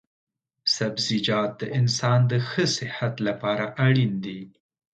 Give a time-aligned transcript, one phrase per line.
[0.75, 4.39] سبزيجات د انسان د ښه صحت لپاره اړين دي